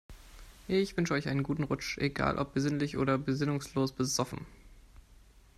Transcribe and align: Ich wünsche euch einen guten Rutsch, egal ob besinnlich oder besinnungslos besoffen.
Ich 0.67 0.97
wünsche 0.97 1.13
euch 1.13 1.27
einen 1.27 1.43
guten 1.43 1.63
Rutsch, 1.63 1.99
egal 1.99 2.39
ob 2.39 2.55
besinnlich 2.55 2.97
oder 2.97 3.19
besinnungslos 3.19 3.91
besoffen. 3.91 4.47